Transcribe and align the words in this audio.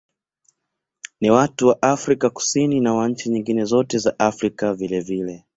Ni 1.21 1.29
wa 1.29 1.37
watu 1.37 1.67
wa 1.67 1.81
Afrika 1.81 2.29
Kusini 2.29 2.79
na 2.79 2.93
wa 2.93 3.09
nchi 3.09 3.29
nyingine 3.29 3.65
zote 3.65 3.97
za 3.97 4.19
Afrika 4.19 4.73
vilevile. 4.73 5.45